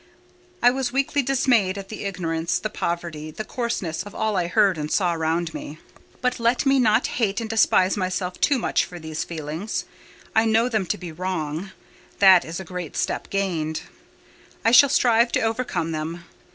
[0.63, 4.75] I was weakly dismayed at the ignorance, the poverty, the coarseness of all I heard
[4.75, 5.77] and saw round me.
[6.21, 9.85] But let me not hate and despise myself too much for these feelings;
[10.35, 13.81] I know them to be wrong—that is a great step gained;
[14.65, 16.23] I shall strive to overcome them.